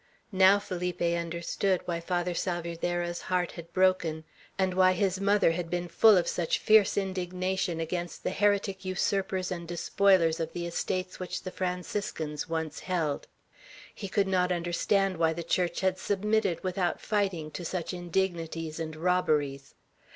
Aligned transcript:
Now 0.31 0.57
Felipe 0.57 0.99
understood 0.99 1.81
why 1.85 1.99
Father 1.99 2.33
Salvierderra's 2.33 3.21
heart 3.29 3.51
had 3.51 3.71
broken, 3.71 4.23
and 4.57 4.73
why 4.73 4.93
his 4.93 5.21
mother 5.21 5.51
had 5.51 5.69
been 5.69 5.87
full 5.87 6.17
of 6.17 6.27
such 6.27 6.57
fierce 6.57 6.97
indignation 6.97 7.79
against 7.79 8.23
the 8.23 8.31
heretic 8.31 8.83
usurpers 8.83 9.51
and 9.51 9.67
despoilers 9.67 10.39
of 10.39 10.53
the 10.53 10.65
estates 10.65 11.19
which 11.19 11.43
the 11.43 11.51
Franciscans 11.51 12.49
once 12.49 12.79
held. 12.79 13.27
He 13.93 14.07
could 14.07 14.27
not 14.27 14.51
understand 14.51 15.17
why 15.17 15.33
the 15.33 15.43
Church 15.43 15.81
had 15.81 15.99
submitted, 15.99 16.63
without 16.63 16.99
fighting, 16.99 17.51
to 17.51 17.63
such 17.63 17.93
indignities 17.93 18.79
and 18.79 18.95
robberies. 18.95 19.75